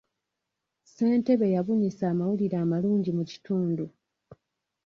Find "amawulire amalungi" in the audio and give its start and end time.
2.11-3.11